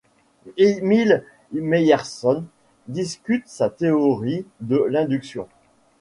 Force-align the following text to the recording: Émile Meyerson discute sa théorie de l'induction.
Émile 0.57 1.23
Meyerson 1.53 2.45
discute 2.87 3.43
sa 3.47 3.69
théorie 3.69 4.47
de 4.59 4.77
l'induction. 4.89 5.47